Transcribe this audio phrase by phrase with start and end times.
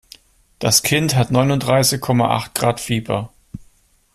[0.57, 3.31] Das Kind hat neununddreißig Komma acht Grad Fieber.